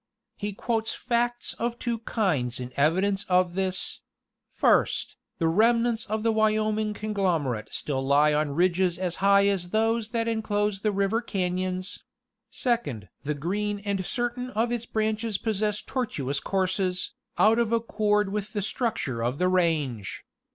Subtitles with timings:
[0.35, 3.99] He quotes facts of two kinds in evidence of this;
[4.51, 10.09] first, the remnants of the Wyoming conglomerate still lie on ridges as high as those
[10.09, 11.99] that enclose the river cafions;
[12.49, 18.53] second, the Green and certain of its branches possess tortuous courses, out of accord with
[18.53, 20.23] the structure of the range.